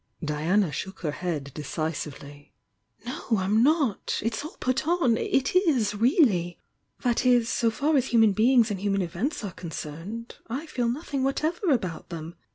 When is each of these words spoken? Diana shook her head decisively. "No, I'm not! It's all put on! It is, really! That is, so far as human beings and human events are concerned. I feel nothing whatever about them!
Diana 0.25 0.71
shook 0.71 1.01
her 1.01 1.11
head 1.11 1.51
decisively. 1.53 2.55
"No, 3.05 3.27
I'm 3.37 3.61
not! 3.61 4.19
It's 4.23 4.43
all 4.43 4.57
put 4.59 4.87
on! 4.87 5.15
It 5.15 5.55
is, 5.55 5.93
really! 5.93 6.57
That 7.03 7.23
is, 7.23 7.49
so 7.49 7.69
far 7.69 7.95
as 7.95 8.07
human 8.07 8.31
beings 8.33 8.71
and 8.71 8.79
human 8.79 9.03
events 9.03 9.43
are 9.43 9.51
concerned. 9.51 10.37
I 10.47 10.65
feel 10.65 10.89
nothing 10.89 11.23
whatever 11.23 11.69
about 11.69 12.09
them! 12.09 12.35